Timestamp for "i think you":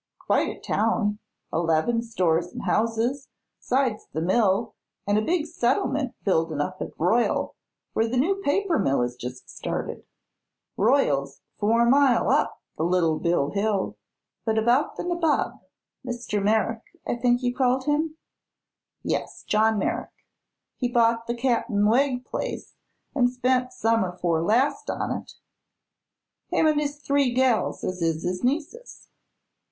17.05-17.53